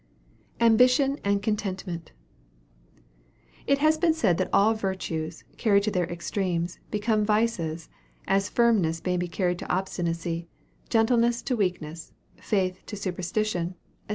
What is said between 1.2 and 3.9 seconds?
AND CONTENTMENT. It